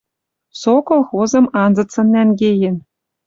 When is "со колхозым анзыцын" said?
0.59-2.07